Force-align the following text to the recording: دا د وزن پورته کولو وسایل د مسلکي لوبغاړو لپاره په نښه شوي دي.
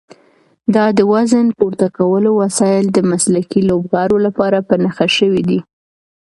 دا 0.75 0.85
د 0.97 0.99
وزن 1.13 1.47
پورته 1.57 1.87
کولو 1.97 2.29
وسایل 2.43 2.85
د 2.91 2.97
مسلکي 3.11 3.61
لوبغاړو 3.69 4.17
لپاره 4.25 4.57
په 4.67 4.73
نښه 4.83 5.07
شوي 5.17 5.41
دي. 5.49 5.59